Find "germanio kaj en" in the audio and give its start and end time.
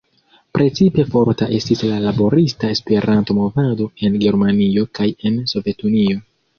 4.27-5.43